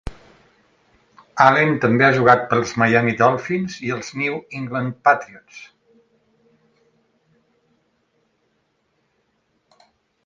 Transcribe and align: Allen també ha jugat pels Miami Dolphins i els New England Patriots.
Allen 1.43 1.73
també 1.83 2.05
ha 2.07 2.15
jugat 2.15 2.47
pels 2.53 2.71
Miami 2.83 3.13
Dolphins 3.19 3.75
i 3.89 3.93
els 3.97 4.09
New 4.21 4.39
England 4.61 4.97
Patriots. 5.09 5.61